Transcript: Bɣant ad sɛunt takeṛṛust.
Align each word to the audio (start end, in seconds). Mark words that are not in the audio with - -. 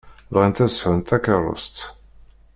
Bɣant 0.33 0.63
ad 0.65 0.71
sɛunt 0.71 1.07
takeṛṛust. 1.09 1.75